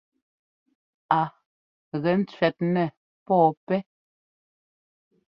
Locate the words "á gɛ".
1.19-2.11